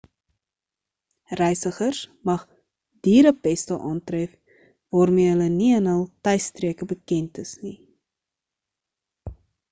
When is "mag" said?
2.29-2.45